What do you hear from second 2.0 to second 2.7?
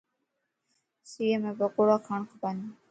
کاڻ کپن